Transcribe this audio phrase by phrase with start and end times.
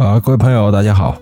[0.00, 1.14] 好，各位朋友，大家好，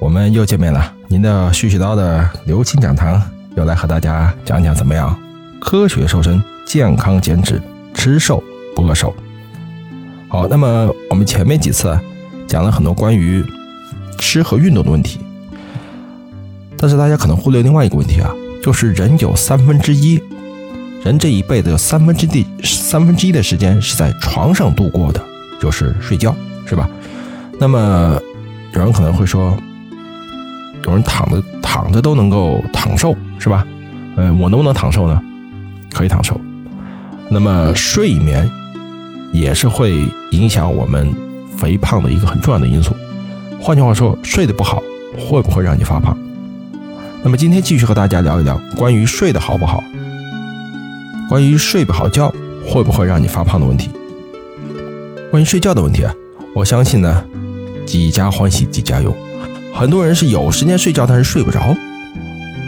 [0.00, 0.90] 我们又见面了。
[1.08, 3.22] 您的絮絮叨的刘青讲堂
[3.54, 5.14] 又来和大家讲讲怎么样
[5.60, 7.60] 科学瘦身、健康减脂、
[7.92, 8.42] 吃瘦
[8.74, 9.14] 不饿瘦。
[10.26, 12.00] 好，那么我们前面几次
[12.46, 13.44] 讲了很多关于
[14.18, 15.20] 吃和运动的问题，
[16.78, 18.32] 但是大家可能忽略另外一个问题啊，
[18.62, 20.18] 就是人有三分之一，
[21.04, 25.22] 人这一辈子有三分之地三分之一的时间是在床上度过的，
[25.60, 26.88] 就是睡觉，是吧？
[27.58, 28.20] 那么
[28.74, 29.56] 有人可能会说，
[30.84, 33.66] 有人躺着躺着都能够躺瘦，是吧？
[34.16, 35.20] 呃，我能不能躺瘦呢？
[35.92, 36.38] 可以躺瘦。
[37.30, 38.48] 那么睡眠
[39.32, 41.12] 也是会影响我们
[41.56, 42.94] 肥胖的一个很重要的因素。
[43.60, 44.82] 换句话说，睡得不好
[45.18, 46.16] 会不会让你发胖？
[47.22, 49.82] 那么今天继续和大家聊一聊关于睡得好不好，
[51.28, 52.32] 关于睡不好觉
[52.66, 53.90] 会不会让你发胖的问题。
[55.30, 56.12] 关于睡觉的问题啊，
[56.54, 57.24] 我相信呢。
[57.86, 59.14] 几家欢喜几家忧，
[59.72, 61.74] 很多人是有时间睡觉，但是睡不着；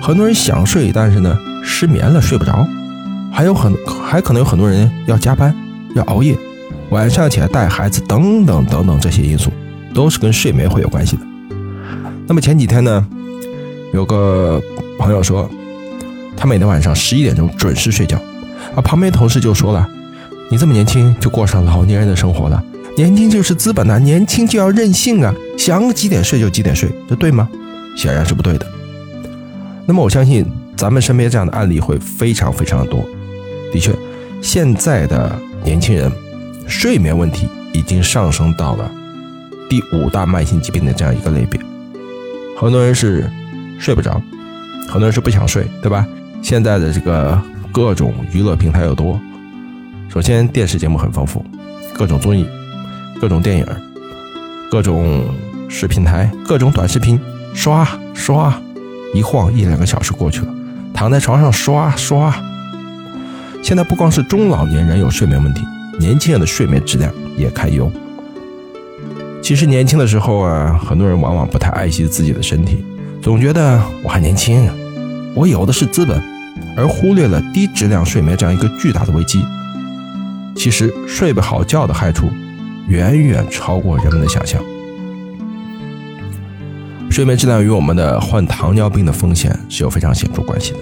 [0.02, 2.66] 很多人想睡，但是呢失眠了睡不着；
[3.32, 5.54] 还有很还可能有很多人要加班，
[5.94, 6.36] 要熬夜，
[6.90, 9.50] 晚上起来带孩子等等等等这些因素，
[9.94, 11.22] 都是跟睡眠会有关系的。
[12.26, 13.06] 那么前几天呢，
[13.94, 14.60] 有个
[14.98, 15.48] 朋友说，
[16.36, 18.16] 他每天晚上十一点钟准时睡觉，
[18.74, 19.88] 啊旁边同事就说了
[20.50, 22.62] ：“你这么年轻就过上老年人的生活了。”
[22.96, 27.46] 年轻就是资本呐，年轻就要任性啊，想几点睡就几点睡，这对吗？
[27.94, 28.66] 显然是不对的。
[29.84, 30.44] 那么我相信
[30.76, 33.04] 咱们身边这样的案例会非常非常的多。
[33.70, 33.94] 的确，
[34.40, 36.10] 现在的年轻人
[36.66, 38.90] 睡眠问题已经上升到了
[39.68, 41.60] 第五大慢性疾病的这样一个类别。
[42.58, 43.30] 很多人是
[43.78, 44.20] 睡不着，
[44.88, 46.06] 很多人是不想睡，对吧？
[46.42, 47.38] 现在的这个
[47.70, 49.20] 各种娱乐平台又多，
[50.08, 51.44] 首先电视节目很丰富，
[51.92, 52.46] 各种综艺。
[53.20, 53.66] 各种电影，
[54.70, 55.24] 各种
[55.68, 57.18] 视频台，各种短视频，
[57.54, 58.54] 刷刷，
[59.14, 60.48] 一晃一两个小时过去了，
[60.92, 62.34] 躺在床上刷刷。
[63.62, 65.62] 现在不光是中老年人有睡眠问题，
[65.98, 67.90] 年轻人的睡眠质量也堪忧。
[69.42, 72.84] 其实年轻的时候啊，很多人往往不太爱惜自己的身体，
[73.22, 74.70] 总觉得我还年轻，
[75.34, 76.20] 我有的是资本，
[76.76, 79.42] 而忽略了低质量睡眠这样一个巨大的危机。
[80.54, 82.30] 其实睡不好觉的害处。
[82.88, 84.62] 远远超过人们的想象。
[87.10, 90.78] 睡眠质量与我们的患糖尿病的风险是有非常显著关系的，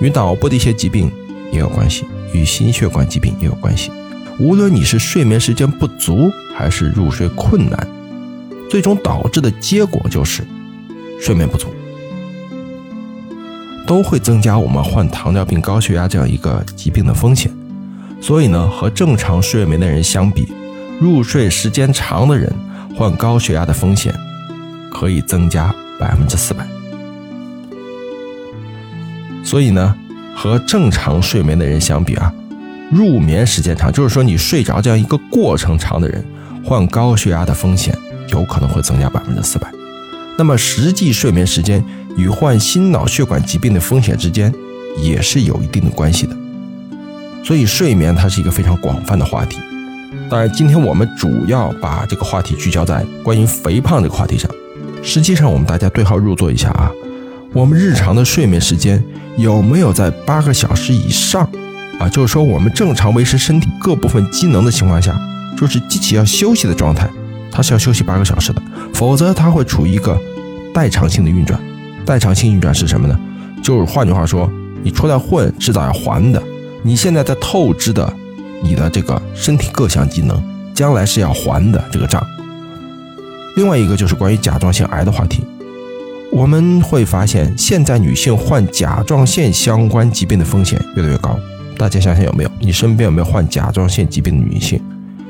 [0.00, 1.10] 与脑部的一些疾病
[1.50, 3.90] 也有关系，与心血管疾病也有关系。
[4.38, 7.88] 无论你是睡眠时间不足，还是入睡困难，
[8.70, 10.42] 最终导致的结果就是
[11.20, 11.68] 睡眠不足，
[13.86, 17.52] 都会增加我们患糖尿病、高血压这样一个疾病的风险。
[18.20, 20.46] 所以呢，和正常睡眠的人相比，
[21.02, 22.48] 入睡时间长的人
[22.96, 24.14] 患高血压的风险
[24.88, 26.64] 可以增加百分之四百，
[29.42, 29.96] 所以呢，
[30.32, 32.32] 和正常睡眠的人相比啊，
[32.92, 36.24] 入眠时间长，就是说你睡着这样一个过程长的人，
[36.64, 37.92] 患高血压的风险
[38.28, 39.68] 有可能会增加百分之四百。
[40.38, 41.84] 那么实际睡眠时间
[42.16, 44.54] 与患心脑血管疾病的风险之间
[44.98, 46.36] 也是有一定的关系的。
[47.44, 49.58] 所以睡眠它是一个非常广泛的话题。
[50.32, 54.50] 当然，今天我们主要把这个话题聚焦在关于肥胖这个话题上。
[55.02, 56.90] 实际上，我们大家对号入座一下啊，
[57.52, 59.04] 我们日常的睡眠时间
[59.36, 61.46] 有没有在八个小时以上
[62.00, 62.08] 啊？
[62.08, 65.14] 就是说，我们正常维持身体各部分机能的情况下，
[65.54, 67.06] 就是机器要休息的状态，
[67.50, 68.62] 它是要休息八个小时的，
[68.94, 70.18] 否则它会处于一个
[70.72, 71.60] 代偿性的运转。
[72.06, 73.20] 代偿性运转是什么呢？
[73.62, 74.50] 就是换句话说，
[74.82, 76.42] 你出来混，迟早要还的。
[76.82, 78.10] 你现在在透支的。
[78.62, 80.42] 你的这个身体各项机能，
[80.72, 82.24] 将来是要还的这个账。
[83.56, 85.44] 另外一个就是关于甲状腺癌的话题，
[86.30, 91.38] 我们会发现现在女性患甲状腺相关疾病的风险越来越高。
[91.76, 92.50] 大家想想有没有？
[92.60, 94.80] 你身边有没有患甲状腺疾病的女性、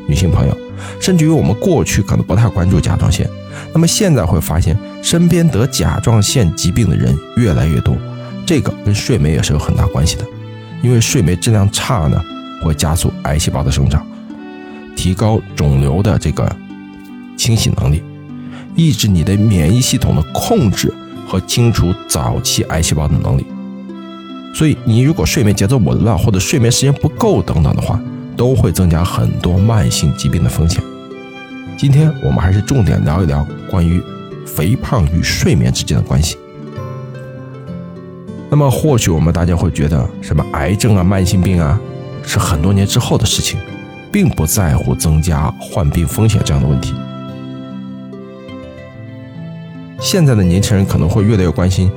[0.06, 0.56] 女性朋友？
[1.00, 3.28] 甚至于我们过去可能不太关注甲状腺，
[3.72, 7.96] 那么现在会发现身边得甲状腺疾病的人越来越多。
[8.44, 10.24] 这个跟睡眠也是有很大关系的，
[10.82, 12.22] 因为睡眠质量差呢。
[12.62, 14.06] 会加速癌细胞的生长，
[14.96, 16.50] 提高肿瘤的这个
[17.36, 18.02] 清洗能力，
[18.76, 20.92] 抑制你的免疫系统的控制
[21.26, 23.46] 和清除早期癌细胞的能力。
[24.54, 27.98] 所以，你如果睡眠节奏紊乱或者睡眠时间不够等等的话，
[28.36, 30.82] 都会增加很多慢性疾病的风险。
[31.78, 34.00] 今天我们还是重点聊一聊关于
[34.46, 36.36] 肥胖与睡眠之间的关系。
[38.50, 41.80] 那么，或许我们大家会觉得什么癌症啊、慢性病啊？
[42.24, 43.58] 是很多年之后的事情，
[44.10, 46.94] 并不在乎增加患病风险这样的问题。
[50.00, 51.90] 现在的年轻人可能会越来越关心，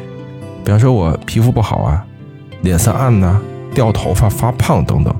[0.63, 2.05] 比方说我皮肤不好啊，
[2.61, 3.41] 脸色暗呐，
[3.73, 5.13] 掉头发、发胖等等，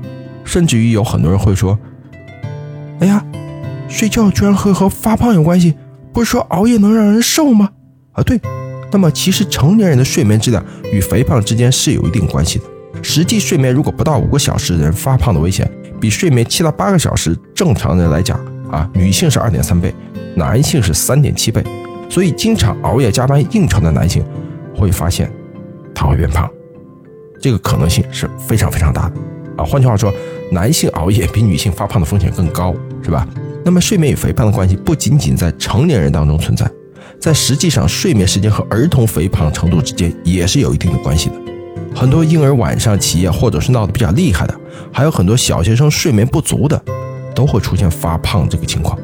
[0.44, 1.78] 甚至于有很多人会说
[3.00, 3.24] ：“哎呀，
[3.88, 5.74] 睡觉居然会和发胖有关系？
[6.12, 7.70] 不是说熬夜能让人瘦吗？”
[8.12, 8.40] 啊，对。
[8.92, 12.64] 那么其实成年人的睡眠质量与肥胖之间是有一定关系的。
[13.08, 15.70] 实际睡眠如果不到五个小时的人，发胖的危险
[16.00, 18.36] 比睡眠七到八个小时正常人来讲
[18.68, 19.94] 啊，女性是二点三倍，
[20.34, 21.62] 男性是三点七倍。
[22.10, 24.24] 所以，经常熬夜加班应酬的男性，
[24.74, 25.32] 会发现
[25.94, 26.50] 他会变胖，
[27.40, 29.14] 这个可能性是非常非常大的
[29.56, 29.64] 啊。
[29.64, 30.12] 换句话说，
[30.50, 32.74] 男性熬夜比女性发胖的风险更高，
[33.04, 33.24] 是吧？
[33.64, 36.68] 那么，睡眠与肥胖的关系不仅仅在成年人当中存在，
[37.20, 41.36] 在实际上，睡眠时间和儿童肥胖程度之间也是有一定的关系的。
[41.96, 44.54] 很多婴儿晚上起夜，或者是闹得比较厉害的，
[44.92, 46.78] 还有很多小学生睡眠不足的，
[47.34, 48.98] 都会出现发胖这个情况。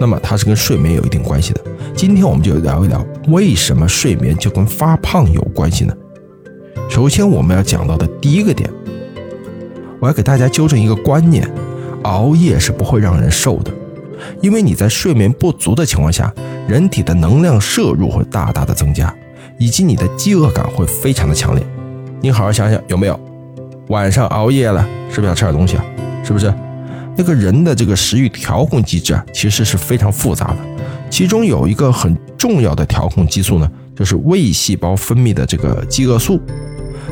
[0.00, 1.60] 那么它是跟睡眠有一定关系的。
[1.94, 5.94] 今天我们就聊一聊，为什么睡眠就跟发胖有关系呢？
[6.88, 8.70] 首先我们要讲到的第一个点，
[10.00, 11.46] 我要给大家纠正一个观念：
[12.04, 13.70] 熬夜是不会让人瘦的，
[14.40, 16.32] 因为你在睡眠不足的情况下，
[16.66, 19.14] 人体的能量摄入会大大的增加，
[19.58, 21.62] 以及你的饥饿感会非常的强烈。
[22.24, 23.20] 你好好想想有没有，
[23.88, 25.84] 晚上熬夜了，是不是要吃点东西啊？
[26.24, 26.50] 是不是？
[27.18, 30.56] 那个人的这个食欲调控机制啊，其实是非常复杂的。
[31.10, 36.40] 其中有一个很重要的调控激素呢，就是胃细胞分泌的这个饥饿素。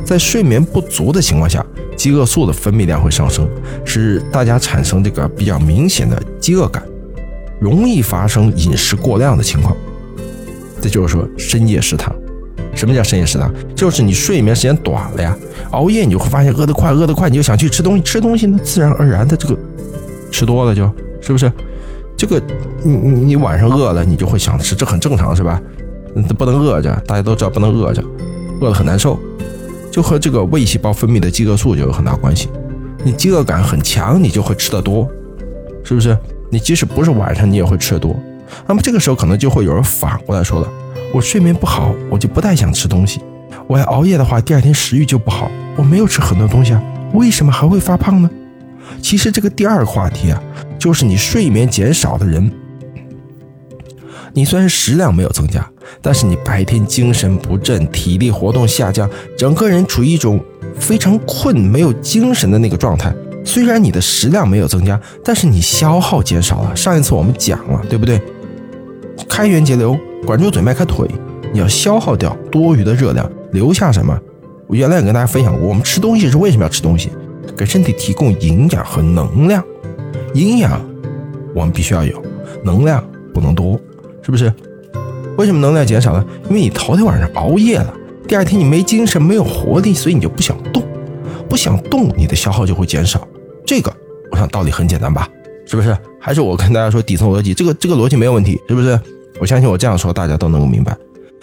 [0.03, 1.63] 在睡眠不足的情况下，
[1.95, 3.47] 饥饿素的分泌量会上升，
[3.85, 6.83] 使大家产生这个比较明显的饥饿感，
[7.61, 9.77] 容易发生饮食过量的情况。
[10.81, 12.17] 这就是说深夜食堂。
[12.75, 13.53] 什么叫深夜食堂？
[13.75, 15.37] 就是你睡眠时间短了呀，
[15.71, 19.57] 熬夜你就会发现饿得快，饿得快你就想去吃东西，吃东西呢自然而然的这个。
[20.31, 20.91] 吃多了就
[21.21, 21.53] 是不是？
[22.17, 22.41] 这个
[22.83, 25.61] 你你你晚上饿了，你就会想吃，这很正常是吧？
[26.39, 28.03] 不能饿着，大家都知道不能饿着，
[28.61, 29.19] 饿了很难受，
[29.91, 32.49] 就和这个胃细胞分泌的饥饿素就有很大关系。
[33.05, 35.09] 你饥饿感很强，你就会吃得多，
[35.85, 36.17] 是不是？
[36.51, 38.15] 你即使不是晚上，你也会吃得多。
[38.67, 40.69] 那么这个时候可能就会有人反过来说了：
[41.13, 43.21] 我睡眠不好，我就不太想吃东西。
[43.67, 45.51] 我要熬夜的话，第二天食欲就不好。
[45.77, 46.83] 我没有吃很多东西啊，
[47.13, 48.31] 为什么还会发胖呢？
[49.01, 50.43] 其实这个第二个话题啊，
[50.79, 52.51] 就是你睡眠减少的人，
[54.33, 55.67] 你虽然食量没有增加，
[56.01, 60.43] 但是你白天精神不振，体力活动下降，整个人处于一种
[60.79, 63.15] 非常困、没有精神的那个状态。
[63.45, 66.77] 虽然你的食量没有增加，但是你消耗减少了。
[66.77, 68.21] 上一次我们讲了，对不对？
[69.29, 71.09] 开源节流，管住嘴，迈开腿，
[71.53, 74.19] 你要消耗掉多余的热量，留下什么？
[74.69, 77.11] 我原来也跟大家分享过，我们吃东西是为什么要吃东西？
[77.57, 79.63] 给身体提供营养和能量，
[80.35, 80.81] 营养
[81.55, 82.23] 我们必须要有，
[82.65, 83.05] 能量
[83.35, 83.79] 不能多，
[84.23, 84.53] 是不是？
[85.37, 86.25] 为什么能量减少呢？
[86.49, 87.93] 因为你头天晚上熬夜了，
[88.29, 90.83] 第二天你没精神、没有活力，所以你就不想动，
[91.49, 93.27] 不想动，你的消耗就会减少。
[93.67, 93.93] 这个
[94.31, 95.29] 我想道理很简单吧？
[95.67, 95.97] 是不是？
[96.21, 98.99] 还是我跟大家说底层逻辑，这个这个逻辑没有问题，是不是？
[99.43, 100.97] 我相信我这样说大家都能够明白。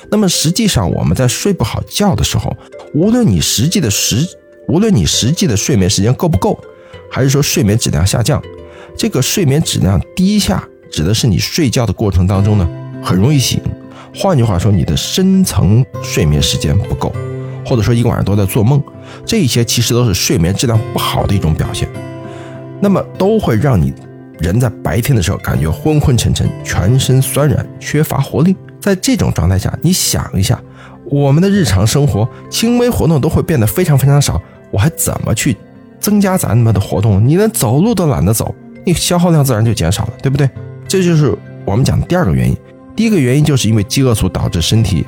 [0.09, 2.55] 那么实际上我们在睡不好觉的时候，
[2.93, 4.25] 无论你实际的时
[4.69, 6.57] 无论你实际的睡眠时间够不够，
[7.11, 8.41] 还是说睡眠质量下降，
[8.95, 12.65] 这个睡眠质量低下，指的是你睡觉的过程当中呢，
[13.03, 13.59] 很容易醒。
[14.15, 17.11] 换句话说，你的深层睡眠时间不够，
[17.65, 18.81] 或者说一个晚上都在做梦，
[19.25, 21.89] 这一些其实都是睡眠质量不好的一种表现。
[22.79, 23.93] 那么都会让你
[24.39, 28.55] 人在白天的时候感觉昏昏沉沉，全身酸软，缺乏活力。
[28.79, 30.59] 在这种状态下，你想一下，
[31.05, 34.41] 我们的日常生活轻微活动都会变得非常非常少。
[34.71, 35.57] 我还怎么去
[35.99, 37.25] 增加咱们的活动？
[37.27, 38.55] 你连走路都懒得走，
[38.85, 40.49] 你消耗量自然就减少了，对不对？
[40.87, 42.55] 这就是我们讲的第二个原因。
[42.95, 45.05] 第一个原因就是因为饥饿素导致身体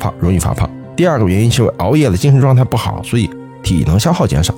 [0.00, 3.30] 胖，容易发胖；第二个原因是熬夜了，精神状态不好，所以
[3.62, 4.54] 体能消耗减少，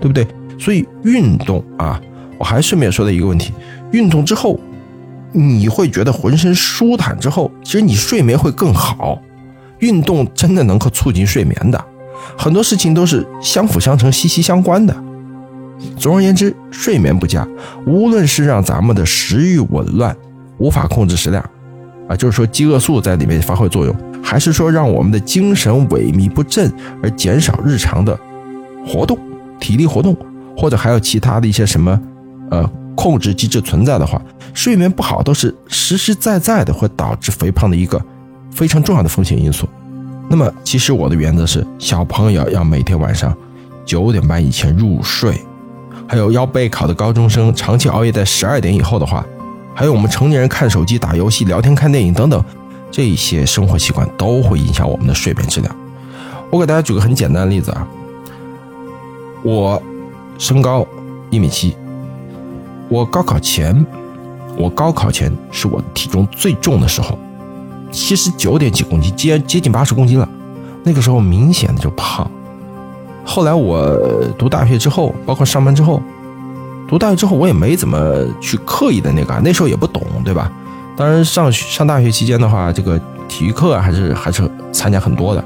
[0.00, 0.26] 对不对？
[0.58, 2.00] 所以运动啊，
[2.38, 3.52] 我还顺便说的一个问题：
[3.92, 4.58] 运动之后
[5.32, 9.20] 你会觉得浑身舒坦，之后其实你睡眠会更好。
[9.80, 11.84] 运动真的能够促进睡眠的。
[12.38, 14.94] 很多事情都是相辅相成、息息相关的。
[15.98, 17.46] 总而言之，睡眠不佳，
[17.84, 20.16] 无论是让咱们的食欲紊乱、
[20.58, 21.44] 无法控制食量，
[22.08, 26.72] 啊，就是说饥饿素在里面发挥作用，还是说让我们的精神萎靡不振
[27.02, 28.18] 而减少日常的
[28.86, 29.18] 活动、
[29.58, 30.16] 体力活动，
[30.56, 32.00] 或者还有其他的一些什么
[32.54, 34.20] 呃控制机制存在的话，
[34.52, 38.00] 睡眠不好都是实实在在的会导致肥胖的一个
[38.52, 39.68] 非常重要的风险因素。
[40.28, 43.36] 那么，其实我的原则是，小朋友要每天晚上
[43.84, 45.38] 九点半以前入睡，
[46.06, 49.26] 还有要备考的高中生长期熬夜在十二点以后的话，
[49.74, 52.42] 还有我们成年人看手机、打游戏、聊天、看电影等等，
[52.90, 55.76] 这些生活习惯都会影响我们的睡眠质量。
[56.50, 57.86] 我给大家举个很简单的例子啊，
[59.42, 59.82] 我
[60.38, 60.86] 身高
[61.28, 61.76] 一米七，
[62.94, 63.84] 我高考前，
[64.56, 67.18] 我高考前是我体重最重的时候，
[67.90, 70.28] 七十九点几公斤，接接近八十公斤了。
[70.84, 72.30] 那个时候明显的就胖。
[73.24, 73.98] 后来我
[74.38, 76.00] 读大学之后，包括上班之后，
[76.86, 77.98] 读大学之后我也没怎么
[78.40, 80.52] 去刻意的那个，那时候也不懂，对吧？
[80.96, 82.96] 当然上上大学期间的话，这个
[83.26, 85.44] 体育课还是还是参加很多的。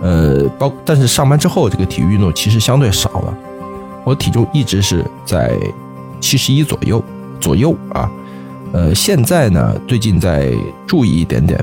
[0.00, 3.34] 呃，包但是上班之后，这个体育运动其实相对少了。
[4.04, 5.54] 我体重一直是在
[6.22, 7.04] 七十一左右
[7.38, 8.10] 左右啊。
[8.72, 10.50] 呃，现在呢，最近在
[10.86, 11.62] 注意一点点，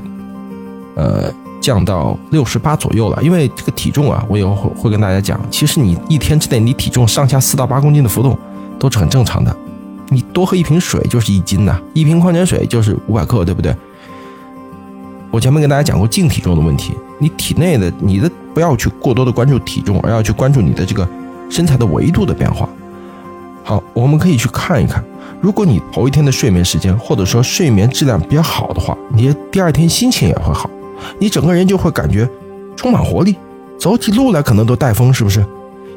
[0.94, 1.28] 呃，
[1.60, 3.20] 降到六十八左右了。
[3.20, 8.38] 因为这个体重啊，我以后会会跟大家讲，其实你一天之内你体重上下四到八公斤的浮动
[8.78, 9.52] 都是很正常的。
[10.08, 13.74] 你多喝一瓶水就是一斤呐，一瓶矿泉水就是五百克，对不对？
[15.32, 21.08] 我前面跟大家讲过净体重的问题，你体内的你的不要去过多的关注体重，而要去关注你的这个
[21.48, 22.68] 身材的维度的变化。
[23.70, 25.00] 好，我们可以去看一看，
[25.40, 30.68] 如果你头一天的睡眠时间或者说睡眠质量比较好的话，你第二天心情也会好，
[31.20, 32.28] 你整个人就会感觉
[32.74, 33.36] 充满活力，
[33.78, 35.46] 走起路来可能都带风，是不是？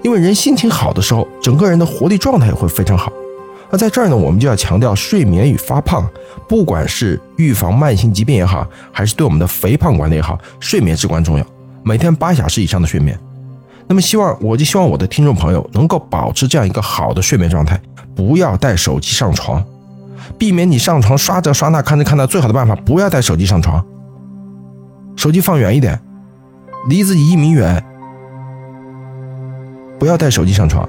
[0.04, 3.12] 因为人心情好的时候，整个人的活力状态也会非常好。
[3.72, 6.08] 那在这儿呢，我们就要强调睡眠与发胖，
[6.48, 11.46] 不管是预防慢性疾病也好，还是对我们的肥胖管理也好，睡眠至关重要。
[11.82, 13.20] 每天八小时以上的睡眠。
[13.88, 17.80] 那么，希望我就希望我的听众朋友能够保持这样一个好的睡眠状态，
[18.16, 19.64] 不要带手机上床，
[20.38, 22.26] 避免你上床刷着刷那看着看那。
[22.26, 23.84] 最好的办法，不要带手机上床，
[25.16, 26.00] 手机放远一点，
[26.88, 27.84] 离自己一米远，
[30.00, 30.88] 不要带手机上床。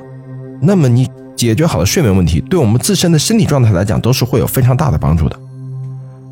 [0.61, 1.09] 那么你。
[1.37, 5.37] 解决好了睡眠问题，对我们自身的身体状态来讲，都是会有非常大的帮助的。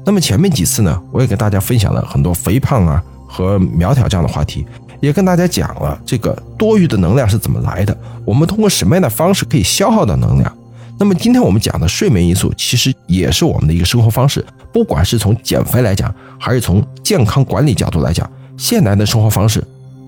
[0.07, 4.64] 那么前面几次呢，我也给大家分享了很多肥胖啊和苗条这样的话题，
[5.02, 7.94] 也跟大家讲了这个多余的能量是怎么来的，
[8.25, 10.56] 我们通过什么样的方式可以消耗到能量。
[10.99, 14.42] 那么今天我们讲的睡眠因素，其实也是我们的一个生活方式，
[14.73, 19.62] 不管是从减肥来讲，还是从健康管理角度来讲，现代的生活方式，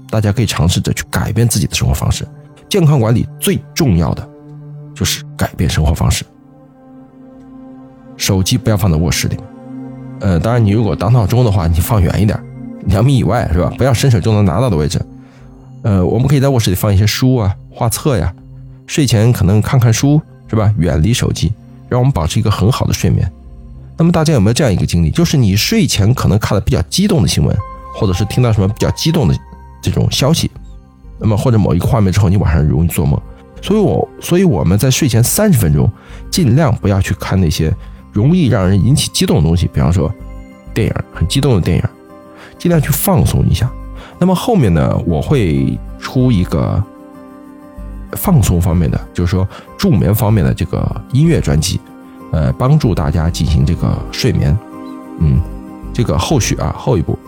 [0.08, 2.24] 大家可以尝试着去改变自己的生活方式。
[2.70, 4.28] 健康管理最重要的。
[4.94, 6.24] 就是改变生活方式。
[8.16, 9.36] 手机不要放在卧室里，
[10.20, 12.40] 呃，当然你如果当闹钟的话，你放远一点，
[12.86, 13.72] 两米以外是吧？
[13.76, 15.00] 不要伸手就能拿到的位置。
[15.82, 18.32] 呃，我们可以在卧室里放一些书啊、画册呀，
[18.86, 20.72] 睡前可能看看书是吧？
[20.78, 21.52] 远离手机，
[21.88, 23.30] 让我们保持一个很好的睡眠。
[23.96, 25.10] 那么大家有没有这样一个经历？
[25.10, 27.56] 就是你睡前可能看了比较激动的新闻，
[27.94, 29.34] 或者是听到什么比较激动的
[29.82, 30.50] 这种消息，
[31.18, 33.20] 那么或者某一个画面之后，你晚上容易做梦。
[33.62, 35.90] 所以，我所以我们在睡前三十分钟，
[36.30, 37.72] 尽量不要去看那些
[38.12, 40.12] 容易让人引起激动的东西，比方说
[40.74, 41.84] 电影，很激动的电影，
[42.64, 43.70] 尽量去放松一下。
[44.18, 46.82] 那么后面呢，我会出一个
[48.12, 51.78] 放松方面的，就是说助眠方面的这个音乐专辑，
[52.32, 54.56] 呃，帮助大家进行这个睡眠。
[55.18, 55.38] 嗯，
[55.92, 57.18] 这个后续啊，后一步。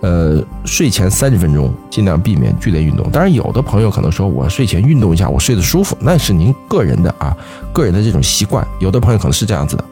[0.00, 3.10] 呃，睡前三十分钟尽量避免剧烈运动。
[3.10, 7.36] 当然，有的朋友可能说，我睡前运动一下，我睡得舒服，那是您个人的啊，
[7.70, 8.66] 个人的这种习惯。
[8.78, 9.84] 有的朋友可能是这样子的，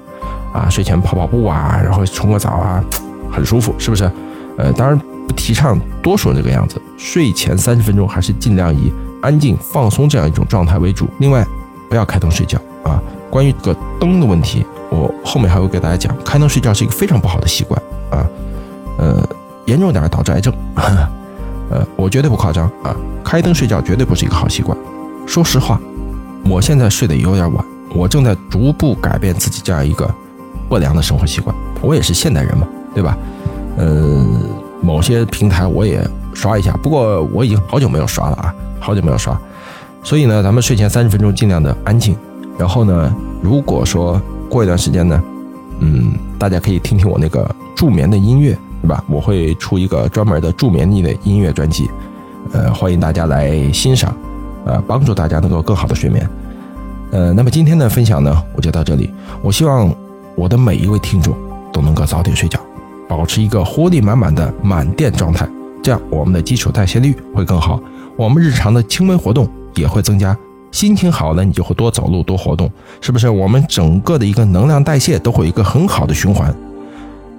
[0.55, 2.83] 啊，睡前跑跑步啊，然后冲个澡啊，
[3.31, 4.11] 很舒服，是不是？
[4.59, 6.81] 呃，当然不提倡多数人这个样子。
[6.99, 11.09] 睡前三十分钟还是尽量以安静、放松这样一种状态为主。
[11.21, 11.47] 另外，
[11.89, 13.01] 不要开灯睡觉啊。
[13.31, 16.15] 关于这个灯的问题，我后面还会给大家讲。
[16.25, 18.27] 开灯睡觉是一个非常不好的习惯啊，
[18.99, 19.29] 呃。
[19.67, 20.51] 严重点导致癌症，
[21.69, 22.97] 呃，我绝对不夸张啊！
[23.23, 24.75] 开灯睡觉绝对不是一个好习惯。
[25.27, 25.79] 说实话，
[26.49, 27.63] 我现在睡得有点晚，
[27.95, 30.11] 我正在逐步改变自己这样一个
[30.71, 31.55] 不良的生活习惯。
[31.83, 33.15] 我也是现代人嘛，对吧？
[33.79, 34.27] 呃，
[34.83, 39.41] 某些平台我也刷一下，不过我已经好久没有刷了啊，好久没有刷。
[40.03, 42.15] 所以呢，咱们睡前三十分钟尽量的安静。
[42.59, 44.21] 然后呢，如果说
[44.51, 45.23] 过一段时间呢，
[45.81, 48.55] 嗯，大家可以听听我那个助眠的音乐。
[48.81, 49.03] 对吧？
[49.09, 51.91] 我会出一个专门的助眠的音乐专辑，
[52.53, 54.15] 呃，欢迎大家来欣赏，
[54.65, 56.31] 呃，帮助大家能够更好的睡眠。
[57.11, 59.13] 呃，那么今天的分享呢，我就到这里。
[59.43, 59.93] 我希望
[60.37, 61.35] 我的每一位听众
[61.73, 62.61] 都能够早点睡觉，
[63.09, 65.49] 保持一个活力满满的满电状态，
[65.83, 67.81] 这样我们的基础代谢率会更好，
[68.17, 70.37] 我们日常的轻微活动也会增加。
[70.71, 73.27] 心情好了，你就会多走路、多活动，是不是？
[73.29, 76.55] 我们整个的一个能量代谢都会有一个很好的循环。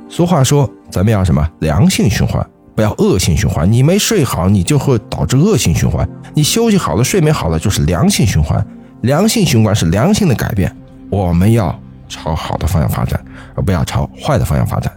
[0.10, 3.72] 俗话说，咱们要什么良性循环，不要恶性循环。
[3.72, 8.66] 你没睡好，你就会导致恶性循环；你休息好了，睡眠好了，就是良性循环。
[9.02, 10.76] 良性循环是良性的改变，
[11.12, 13.24] 我们要朝好的方向发展，
[13.56, 14.92] 而不要朝坏的方向发展。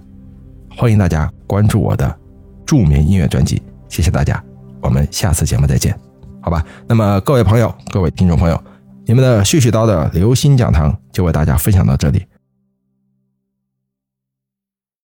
[0.76, 2.18] 欢迎大家关注我的
[2.66, 3.62] 著名音乐专辑。
[3.88, 4.42] 谢谢大家，
[4.80, 5.94] 我们下次节目再见，
[6.40, 6.64] 好吧？
[6.86, 8.60] 那么各位朋友、各位听众朋友，
[9.04, 12.24] 你们的絮絮叨的流星讲堂就为大家分享到这里。